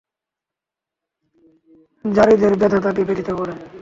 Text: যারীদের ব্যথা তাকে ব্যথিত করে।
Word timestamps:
যারীদের 2.05 2.53
ব্যথা 2.59 2.79
তাকে 2.85 3.01
ব্যথিত 3.07 3.29
করে। 3.39 3.53